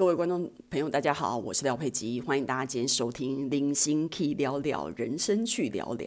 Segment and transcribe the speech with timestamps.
[0.00, 6.06] 各位观众朋友，大家好，我是廖佩吉，欢迎大家今天收听《零星 K 聊聊人生去聊聊》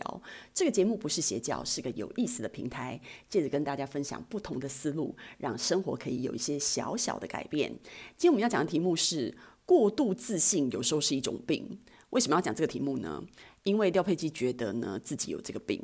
[0.51, 7.69] 这个节目，不是邪教，是个有意思的平台，借着跟大家分享不同的思路，让生活可以有一些小小的改变。
[8.17, 11.77] 今天我们要讲的题目是过度自信，有时候是一种病。
[12.09, 13.23] 为什么要讲这个题目呢？
[13.61, 15.79] 因为廖佩基觉得呢自己有这个病。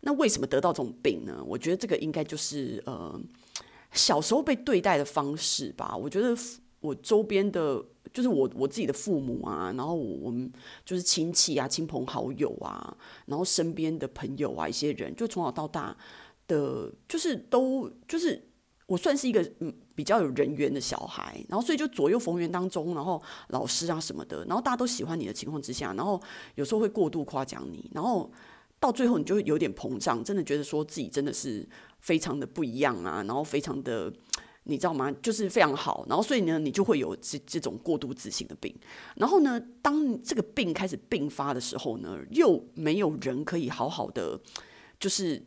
[0.00, 1.40] 那为什么得到这种病呢？
[1.46, 3.20] 我觉得这个应该就是呃
[3.92, 5.96] 小时候被对待的方式吧。
[5.96, 6.36] 我觉得。
[6.82, 7.82] 我周边的，
[8.12, 10.52] 就是我我自己的父母啊，然后我们
[10.84, 12.94] 就是亲戚啊、亲朋好友啊，
[13.26, 15.96] 然后身边的朋友啊，一些人，就从小到大
[16.48, 18.48] 的，就是都就是
[18.86, 26.20] 我算是一个嗯比较有人缘的小孩，然后所以就左右逢源当中，然后老师啊什么的，然后大家都喜欢你的情况之下，然后
[26.56, 28.28] 有时候会过度夸奖你，然后
[28.80, 31.64] 到最后你就有点膨胀，真的觉得说自己真的是
[32.00, 34.12] 非常的不一样啊，然后非常的。
[34.64, 35.10] 你知道吗？
[35.20, 38.72] 就是非常好，然后所以呢，你就会有这这种过度自信的病。
[39.16, 44.40] 然后呢，当这个病开始并发的时候呢，又没有人可以好好的
[45.00, 45.42] 就是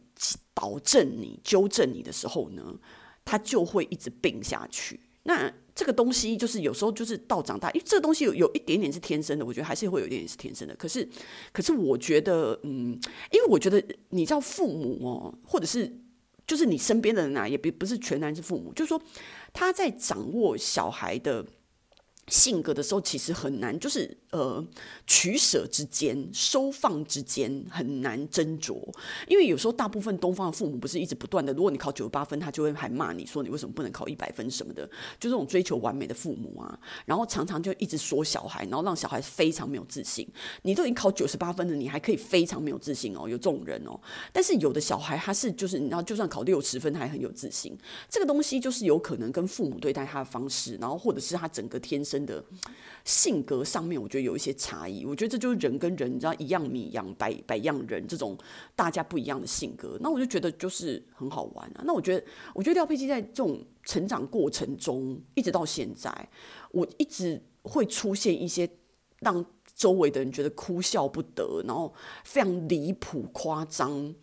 [0.53, 2.77] 导正你、纠正你的时候呢，
[3.23, 4.99] 他就会一直病下去。
[5.23, 10.75] 那这个东西就是有时候就是到长大，因为这个东西有有一点点是天生的，我觉得还是会有一点点是天生的。
[10.75, 11.07] 可是，
[11.53, 12.99] 可是我觉得，嗯，
[13.31, 16.01] 因为我觉得你知道父母哦，或者是。
[16.47, 19.01] 就是你身边的人啊，也不不是全然是父母，就是说
[19.53, 21.45] 他在掌握小孩的
[22.27, 24.17] 性格的时候，其实很难，就是。
[24.31, 24.61] 呃，
[25.07, 28.75] 取舍之间、收放之间很难斟酌，
[29.29, 34.85] 因为有时候大部分东方的父母不是一直不断的，如果你考九十八分，他就会还骂你说你为什么不能考一百分什么的，
[35.17, 40.27] 就这种追求完美的父母啊，然后常常就一直说小孩，然后让小孩非常没有自信。
[40.63, 43.97] 你都已经考九十八分了，你还可以非常没有自信哦，有这种人哦。
[44.33, 47.73] 但是有的小孩他是就是你知道，就算考六十分，他还很有自信。
[48.09, 52.43] 这个东西就是有可能跟父母对待他的方式，然后或者是他整个天生真的
[53.03, 54.25] 性格上面，我觉得。
[54.25, 58.35] 有一些差异，我觉得这就是人跟人，你知道，一样米养百百样人，这种
[58.75, 61.83] 大家不一样的性格，那我就觉得就是很好玩啊。
[61.85, 66.11] 那我觉得，我觉得廖佩基在这种成长过程中，一直到现在，
[66.71, 68.67] 我一直会出现一些
[69.19, 69.45] 让
[69.75, 71.93] 周围的人觉得哭笑不得，然后
[72.23, 74.15] 非常离谱夸张。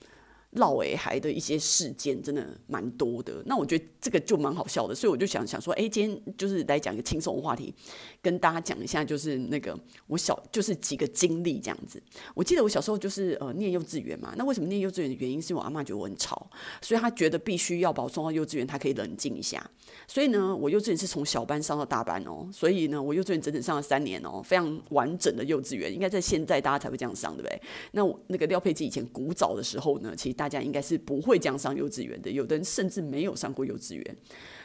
[0.52, 7.74] 唠诶孩的一些事件真的蛮多的，那我觉得这个就蛮好笑的，所以我就想想说，哎，今天就是来讲一个轻松的话题，
[8.20, 9.74] 跟大家讲一下，就是那个
[10.06, 12.02] 我小就是几个经历这样子。
[12.34, 16.50] 我记得我小时候就是呃念幼稚园嘛，那为什么念幼稚园的原因是因为我阿妈觉得我很吵，
[16.82, 19.66] 所以她觉得必须要把我送到幼稚园，她可以冷静一下。
[20.06, 27.62] 所以呢，我幼稚园是从小班上到大班哦，所以呢，我幼稚园整整上了三年哦，非常完整的幼稚园，应该在现在大家才会这样上，对不对？
[27.92, 30.41] 那我那个廖佩基以前古早的时候呢，其实。
[30.42, 34.16] 大家应该是不会这样上幼稚园的，有的人甚至没有上过幼稚园。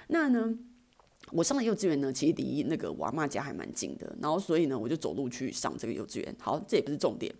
[0.08, 0.58] 那呢，
[1.32, 6.36] 我上的幼稚园呢，其实离那个我阿嬷家还蛮近的，然后所以呢，我就走路去上这个幼稚园。
[6.40, 7.32] 好，这也不是重点，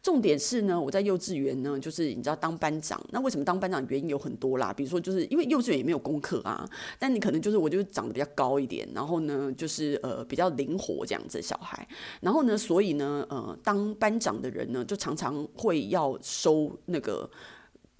[0.00, 6.64] 重点是呢，我在幼稚园呢，就是你知道当班长，那为什么当班长原因有很多啦，比如说就是因为幼稚园也没有功课啊，
[7.00, 11.88] 但你可能就是我就长得比较高一点，然后呢，就是呃比较灵活这样子小孩，
[12.20, 17.28] 然后呢，所以呢，呃，当班长的人呢，就常常会要收那个。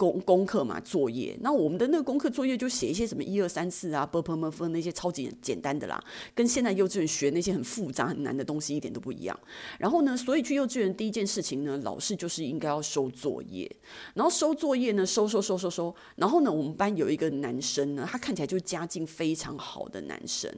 [0.02, 1.36] 功功课嘛，作业。
[1.42, 6.02] 那我们的那个功课作业就写一些什么一二三四啊，b p m f 那些超级简单的啦，
[6.34, 9.38] 跟现在幼稚园学那些很复杂很难的东西一点都不一样。
[9.78, 13.70] 然后呢，所以去幼稚园第一件事情呢，老师就是应该要收作业。
[14.14, 15.94] 然后收作业呢，收收收收收。
[16.16, 20.52] 然后呢，我们班有一个男生呢，他看起来就家境非常好的男生。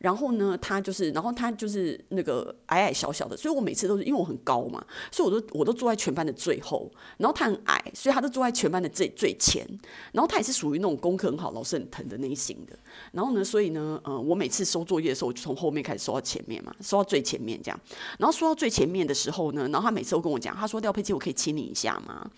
[0.00, 6.92] 然后呢，他就是，然后他就是那个矮矮小小的，所以我每次都是因为我很高嘛，所以我都我都坐在全班的最后。
[7.16, 8.89] 然后他很矮，所以他都坐在全班的。
[8.90, 9.66] 最最前，
[10.12, 12.78] 然后他也是属于那种功课很好、老师很疼的那一型的。
[13.12, 17.80] 然后呢，所以呢，呃，我每次收作业的时候，我就从后面开始收到前面嘛，收到最前面这样。
[18.18, 22.28] 然后收到最前面的时候呢，然后他每次都跟我讲，他说：“廖佩琪，我可以亲你一下吗？”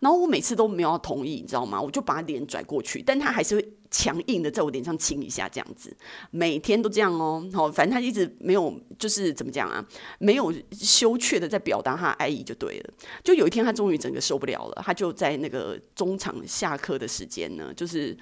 [0.00, 1.80] 然后我每次都没有同意，你知道吗？
[1.80, 5.96] 我就把脸拽过去，但他还是会强硬的在我脸上亲一下，这样子，
[6.30, 7.44] 每天都这样哦。
[7.52, 9.84] 好，反正他一直没有，就是怎么讲啊，
[10.18, 12.94] 没有羞怯的在表达他爱意就对了。
[13.24, 18.16] 就有一天，他终于整个受不了了，他就在那个中场下课的时间呢，就是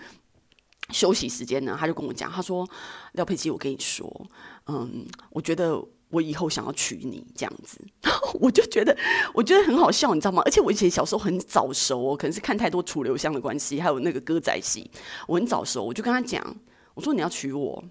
[0.91, 2.67] 休息时间呢，他就跟我讲，他说
[3.13, 4.31] ：“廖佩琪，我跟你说，
[4.67, 8.97] 嗯，我觉得。”我以后想要娶你这样子，然后我就觉得
[9.35, 10.43] 我觉得很好笑，你知道吗？
[10.47, 14.91] 而且我以前小时候很早熟哦，可能是看太多楚留香的关系，还有那个歌仔戏，
[15.27, 16.57] 我很早熟，我就跟他讲，
[16.95, 17.85] 我说你要娶我，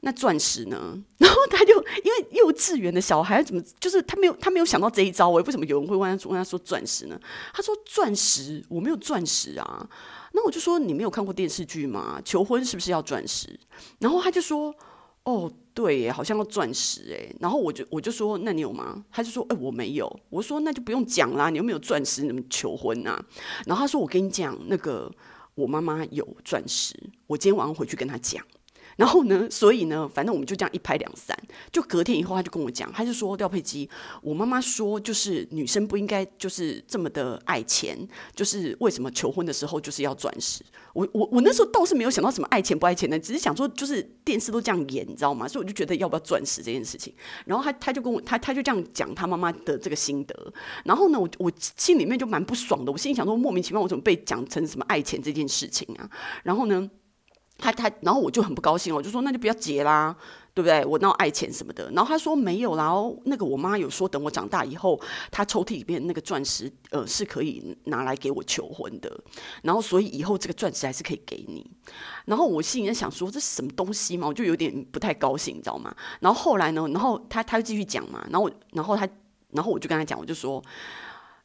[0.00, 1.02] 那钻石呢？
[1.16, 1.74] 然后他就
[2.04, 7.18] 因为幼稚园的小孩怎么就是他没有他没有想到这一招，我为什么有人会问他问他说钻石呢？
[7.54, 9.88] 他说钻石我没有钻石啊，
[10.32, 12.20] 那我就说你没有看过电视剧吗？
[12.22, 13.58] 求婚是不是要钻石？
[14.00, 14.74] 然后他就说。
[15.26, 17.34] 哦，对耶，好像要钻石哎。
[17.40, 19.04] 然后我就我就说，那你有吗？
[19.10, 20.20] 他就说，哎，我没有。
[20.30, 23.20] 我说那就不用讲啦，你又没有钻石，你怎么求婚呐？
[23.66, 25.12] 然后他说，我跟你讲，那个
[25.56, 26.94] 我妈妈有钻石，
[27.26, 28.42] 我今天晚上回去跟她讲。
[28.96, 31.36] 然后呢，所以呢，反正我们就这样一拍两散。
[31.70, 33.88] 就隔天以后，他就跟我讲，他就说廖佩基，
[34.22, 37.96] 我妈妈说，就是女生不应该就是这么的爱钱，
[38.34, 40.64] 就是为什么求婚的时候就是要钻石。
[40.94, 45.46] 我我我那时候倒是没有想到什么爱钱不爱钱的，只是想说就是电视都这样演，你知道吗？
[45.46, 47.14] 所以我就觉得要不要钻石这件事情。
[47.44, 50.52] 然后他他就跟我他他就这样讲他妈妈的这个心得。
[50.84, 56.08] 然后呢，我我心里面就蛮不爽的，我心里想说莫名其妙我怎么被讲成什么爱钱这件事情啊？
[56.42, 56.90] 然后呢？
[57.58, 60.14] 他他，然后我就很不高兴，我就说那就不要结啦，
[60.52, 60.84] 对不对？
[60.84, 61.90] 我闹爱钱什么的。
[61.92, 65.00] 然后他说没有，然后那个我妈有说，等我长大以后，
[65.30, 69.20] 她抽屉里面那个钻石，呃，是可以拿来给我求婚的。
[69.62, 71.68] 然后所以以后这个钻石还是可以给你。
[72.26, 75.94] 然后我心里在想说这什么东西嘛，我就有点不太高兴，你知道吗？
[76.20, 79.08] 然后后来呢，然后他他就继续讲嘛，然后然后他
[79.52, 80.62] 然后我就跟他讲，我就说。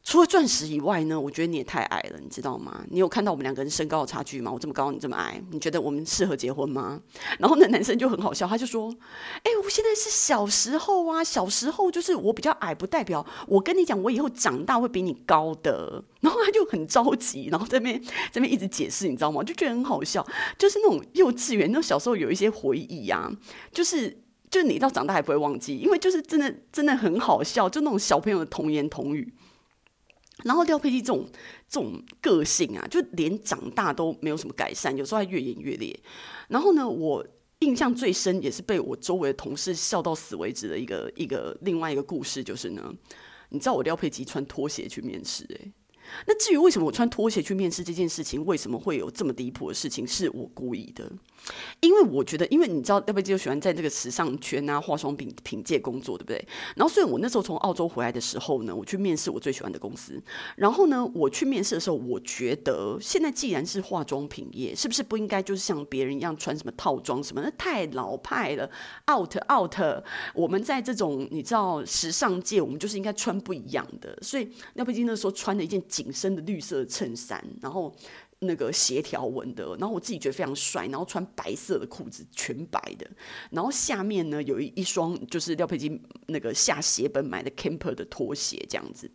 [0.04, 2.84] 除了钻石以外呢，我觉得你也太矮了，你知道吗？
[2.90, 4.50] 你有看到我们两个人身高的差距吗？
[4.50, 7.00] 我这么高，你这么矮，你觉得我们适合结婚吗？
[7.38, 8.92] 然后那男生就很好笑，他就说
[9.44, 18.02] ：“哎、我现在是小时候啊，小时候就是我比较矮，不代表我跟你讲，我以后长大会比你高的。”然后他就很着急，然后这边
[18.32, 19.42] 这边一直解释，你知道吗？
[19.44, 20.26] 就觉得很好笑，
[20.58, 23.30] 就是那种幼稚园，那种小时候有一些回忆啊，
[23.70, 24.20] 就是
[24.50, 29.32] 就你到长大还不会忘记，因为就是真的真的很好笑，就那种小朋友的童言童语。
[30.44, 31.28] 然后廖佩琪这种
[31.68, 35.98] 这种个性啊，就连长大都没有什么改善，有时候还越演越烈。
[36.48, 37.24] 然后呢，我
[37.60, 42.92] 印象最深也是被我周围的同事笑到死为止的一个一个另外一个故事，就是呢，
[43.50, 45.72] 你知道我廖佩琪穿拖鞋去面试诶、
[46.26, 51.10] 那至于为什么我穿拖鞋去面试这件事情，为什么会有这么离谱的事情，是我故意的。
[51.80, 56.48] 因为我觉得，因为你知道，廖佩基就喜欢在这个时尚圈啊、化妆品品界工作，对不对？
[56.76, 60.22] 然后，所以我那时候从澳洲回来的时候呢，我去面试我最喜欢的公司。
[60.56, 67.42] 然后呢，我去面试的时候，我觉得现在既然是化妆品业，是不是不应该就是像别人一样穿什么套装什么？
[67.42, 68.70] 那太老派了
[69.10, 69.74] ，out out。
[70.34, 74.16] 我们在这种你知道时尚界，我们就是应该穿不一样的。
[74.22, 77.94] 所以廖佩基那时候穿了一件紧紧身的绿色衬衫，然后。
[78.44, 83.08] 那个斜条纹的，然后我自己觉得非常帅，然后穿白色的裤子，全白的，
[83.52, 89.08] 然后下面呢有一一双就是廖佩金那个下血本买的 Camper 的拖鞋，这样子。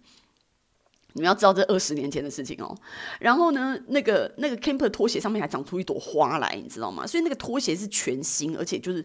[1.13, 2.75] 你们要知道这二十年前的事情哦。
[3.19, 7.07] 然后呢，那个那个 Camper 拖鞋上面还长出一朵花来，你知道吗？
[7.07, 9.04] 所以那个拖鞋是全新，而且就是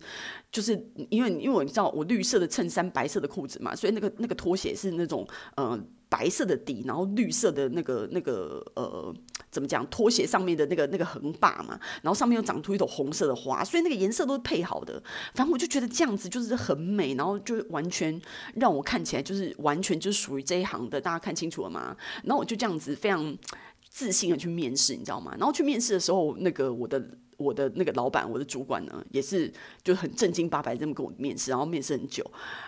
[0.50, 0.72] 就是
[1.10, 5.26] 因为因为我知道我绿色的衬衫，白色的裤子嘛，所以那个那个拖鞋是那种
[5.56, 5.70] 嗯。
[5.70, 5.80] 呃
[6.12, 9.10] 白色的底，然后绿色的那个那个呃，
[9.52, 9.86] 怎么讲？
[9.88, 15.00] 拖鞋上面的那个那个横把嘛，然后上面又长出一朵红色的花，所以那个颜色都是配好的。
[15.34, 18.20] 反正我就觉得这样子就是很美，然后就完全
[18.54, 20.98] 让我看起来就是完全就是属于这一行的。
[20.98, 21.94] 大家看清楚了吗？
[22.24, 23.36] 然后我就这样子非常
[23.90, 25.34] 自信的去面试，你知道吗？
[25.38, 27.02] 然后去面试的时候，那个我的。
[27.42, 29.52] 我的那个老板，我的主管呢，也是
[29.82, 32.24] 就很正经八百这么跟我面试，然后面试很久，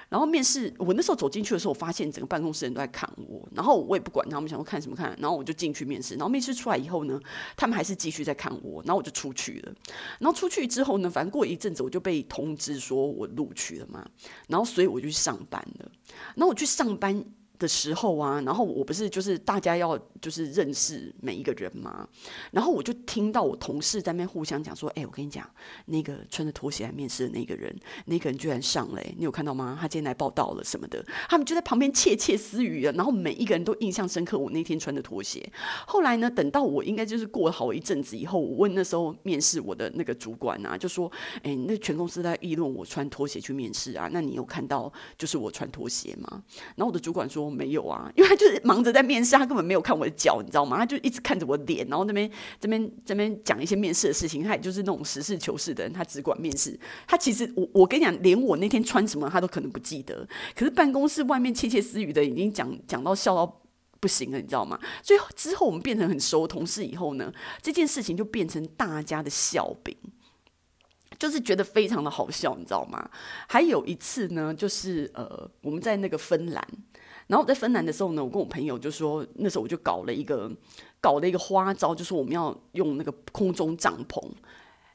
[0.09, 7.21] 然后面试我那时候走进去的时候，我发现整个办公室人都在看我，然后我也不管他们想说看什么看，然后我就进去面试，然后面试出来以后呢，
[7.57, 9.73] 他们还是继续在看我，然后我就出去了，
[10.19, 14.05] 然后出去之后呢，反正过一阵子我就被通知说我录取了嘛，
[14.49, 15.91] 然后所以我就去上班了，
[16.35, 17.25] 然后我去上班。
[17.65, 22.07] 的时候啊，然后我不是就是大家要就是认识每一个人嘛，
[22.51, 25.49] 然后我就听到我同事在那边互相讲说，哎，我跟你讲，
[25.87, 29.79] 那个穿着拖鞋来面试的那个人，那个人居然上了，你有看到吗？
[29.81, 35.51] 他今天来报道了什么的，他们就在旁边窃窃私语啊，然后每一个人都印象深刻，我那天穿的拖鞋。
[35.87, 41.11] 后来呢，等到我应该就是过了好一阵子以后，我问那时候面试我的那个主管啊，就说，
[41.43, 46.43] 哎，那全公司在议论我穿拖鞋去面试啊，那你有看到就是我穿拖鞋吗？
[46.77, 47.54] 然后我的主管说。
[47.55, 50.77] 没有啊，因为他就是忙着在面试，他根本没有看我的脚，你知道吗？
[50.77, 52.31] 他就一直看着我脸，然后那边
[52.61, 54.43] 这边这边讲一些面试的事情。
[54.43, 56.79] 他也就是那种实事求是的人，他只管面试。
[57.07, 60.27] 他其实我我跟你讲，连我那天穿什么他都可能不记得。
[60.55, 63.63] 可是办公室外面窃窃私语的已经讲讲到笑到
[64.01, 64.79] 不行了，你知道吗？
[65.03, 67.33] 所以之后我们变成很熟同事以后呢，
[67.63, 69.97] 这件事情就变成大家的笑柄。
[71.17, 73.09] 就是觉得非常的好笑，你知道吗？
[73.49, 76.69] 还有一次呢，就是呃，我们在那个芬兰，
[77.27, 80.51] 然后我在芬兰的时候呢，我跟我朋友就说，那时候我就搞了一个
[81.01, 84.23] 搞了一个花招，就是我们要用那个空中帐篷，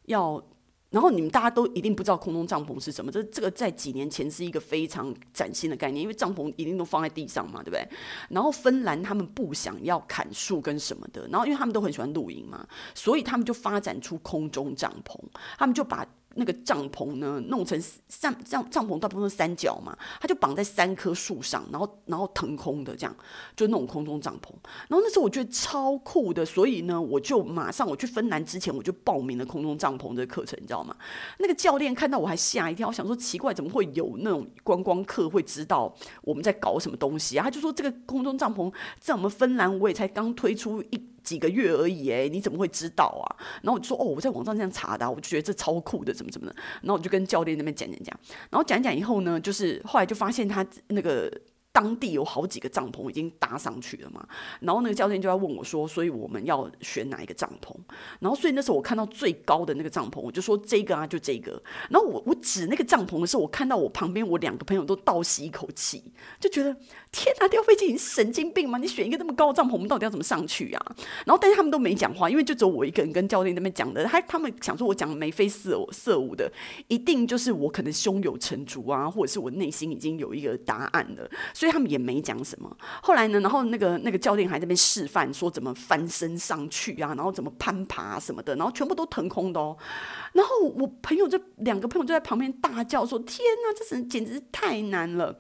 [0.05, 0.43] 要。
[0.91, 7.87] 然后你们大家都一定不知道空中帐篷是什么，这这个在几年前是一个非常崭新的概念，因为帐篷一定都放在地上嘛，对不对？
[8.29, 15.15] 然后芬兰他们不想要砍树跟什么的，然后因为他们都很喜欢露营嘛，所以他们就发展出空中帐篷，
[15.59, 16.03] 他们就把
[16.35, 23.15] 那个帐篷呢，弄成三帐帐篷大部分是三角嘛，他就绑在三棵树上，然后然后腾空的这样，
[23.55, 24.51] 就那种空中帐篷。
[24.87, 30.95] 然后那时候我觉得超酷的，所以呢，我就马上我去芬兰之前我就报名了空中帐篷的课程，你知道吗？
[31.39, 37.43] 那个教练看到我还吓一跳，我想说奇怪，怎么会有那种观光客会知道我们在搞什么东西啊？
[37.43, 41.09] 他就说这个空中帐篷在我们芬兰我也才刚推出一。
[41.29, 43.25] 几个月而已，哎，你怎么会知道啊？
[43.61, 46.55] 然后我就说，哦，我在网上这样查的，我就觉得这超酷的，怎么怎么的。
[46.81, 48.19] 然后我就跟教练那边讲讲讲，
[48.49, 51.31] 然后讲讲以后呢，就是后来就发现他那个。
[51.71, 54.27] 当地有好几个帐篷已经搭上去了嘛，
[54.59, 57.75] 然后那个教练就要问我说，所以我们要选哪一个帐篷？
[58.19, 61.61] 然后所以那时候我看到最高的那个帐篷，我就说这个啊，就这个。
[61.89, 66.03] 然后我我指那个帐篷的时候，我看到我旁边我两个朋友都倒吸一口气，
[66.39, 66.75] 就觉得
[67.11, 68.77] 天哪，掉飞机，你神经病吗？
[68.79, 70.95] 你选一个那么高的帐篷，我们到底要怎么上去啊？
[71.25, 76.51] 然后但是他们都没讲话，因为就只有我一个人跟教练那边讲的，他他们想说我讲眉飞色色舞的，
[76.87, 81.29] 一定就是我可能胸有成竹啊，或者是我内心已经有一个答案了。
[81.59, 82.73] 所以他们也没讲什么。
[83.03, 89.75] 后来呢，然后那个那个教练还在那边示范说怎么翻身上去啊，然后怎么攀爬什么的，然后全部都腾空的哦。
[90.31, 95.37] 然后我朋友就两个朋友就在旁边大叫说：“天哪，这是简直是太难了！”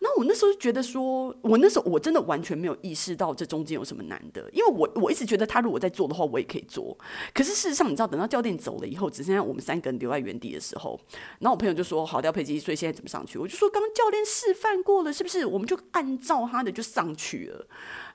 [0.00, 6.96] 然后我那时候觉得说，我那时候我真的完全没有意识到这中间有什么难的，因为我我一直觉得他如果在做的话，我也可以做。
[7.34, 10.98] 可是事实上，你知道，等到教练走了以后，只剩下我们三个人留在原地的时候，
[11.40, 15.44] 然后我朋友就说：“好，掉佩基，所以现在怎么上去？”我就说：“刚刚教练示范过了，是不是？
[15.44, 17.66] 我们就按照他的就上去了。”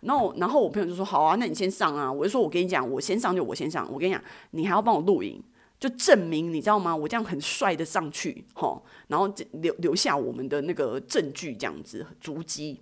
[0.02, 3.92] 然后，然后我朋友就说：“好啊，那你先上啊。”我就说：“我跟你讲，我先上就我先上。
[3.92, 5.44] 我跟你讲，你还要帮我录影。”
[5.84, 6.96] 就证明你知道吗？
[6.96, 12.80] 我这样很帅的上去，齁，然后留留下我们的那个证据，这样子足迹。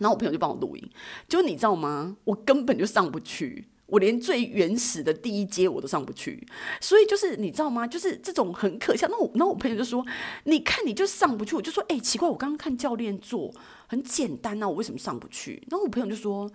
[0.00, 0.90] 然后我朋友就帮我录音，
[1.28, 2.16] 就你知道吗？
[2.24, 6.44] 我根本就上不去，我连最原始的第一阶我都上不去。
[6.80, 7.86] 所以就是你知道吗？
[7.86, 9.06] 就是这种很可笑。
[9.08, 10.04] 那我，那我朋友就说
[10.46, 13.54] ：“你看你就上不去。”我就说：“哎、奇怪，我刚刚看教练做
[13.86, 16.50] 很简单啊，我为什么上不去？”然后我朋友就说：“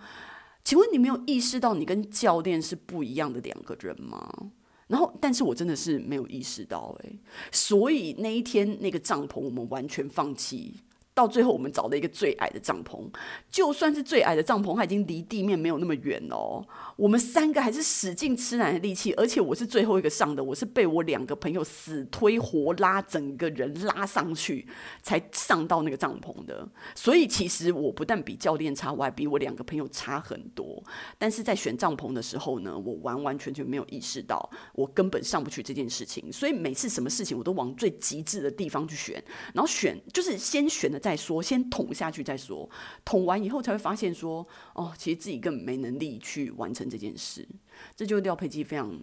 [0.62, 4.50] 请问你没有意识到你跟教练是不一样的两个人吗？”
[4.88, 7.18] 然后，但是我真的是没有意识到，诶，
[7.50, 10.74] 所以那一天那个帐篷，我们完全放弃。
[11.16, 13.08] 到最后，我们找了一个最矮的帐篷，
[13.50, 16.62] 就算是最矮的帐篷，它已经离地面没有那么远哦。
[16.94, 24.68] 我们三个还是使劲吃奶的力气，而且我是最后一个上的，我是被我两个朋友死推活拉，整个人拉上去
[25.02, 26.68] 才上到那个帐篷的。
[26.94, 30.84] 所以其实我不但比教练差，我还比我两个朋友差很多。
[31.16, 36.30] 但是在选帐篷的时候呢，我完完全全没有意识到我根本上不去这件事情。
[36.30, 41.00] 所以每次什么事情我都往最极致的地方去选，然后选就是先选的。
[41.06, 42.68] 再说，先捅下去再说，
[43.04, 44.44] 捅完以后才会发现说，
[44.74, 47.48] 哦，其实自己根本没能力去完成这件事，
[47.94, 49.00] 这就是廖佩基非常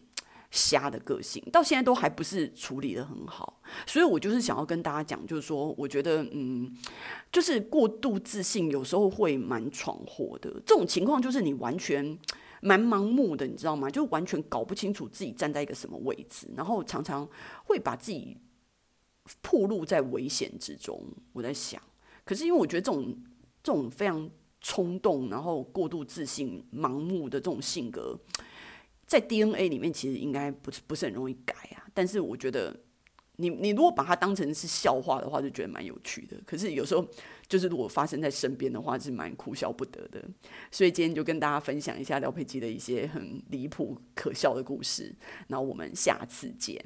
[0.51, 6.75] 瞎的个性，到现在都还不是处理得很好，所以我就是想要跟大家讲，就是说，我觉得，嗯，
[7.31, 12.19] 就是过度自信有时候会蛮闯祸的，这种情况就是你完全
[12.59, 13.89] 蛮盲目的，你知道吗？
[13.89, 17.25] 就完全搞不清楚自己站在一个什么位置，然后常常
[17.63, 18.37] 会把自己
[19.41, 21.01] 暴露在危险之中。
[21.31, 21.81] 我在想。
[22.25, 23.15] 可是因为我觉得这种
[23.61, 24.29] 这种非常
[24.61, 28.17] 冲动，然后过度自信、盲目的这种性格，
[29.05, 31.83] 在 DNA 里面其实应该不是不是很容易改啊。
[31.93, 32.75] 但是我觉得
[33.35, 36.37] 你你如果把它当成是笑话的话，就觉得蛮有趣的。
[36.45, 37.05] 可是有时候
[37.47, 40.23] 就是如果发生在身边的话，是蛮哭笑不得的。
[40.71, 45.13] 所以今天就跟大家分享一下廖佩基的一些很离谱可笑的故事。
[45.47, 46.83] 那我们下次见。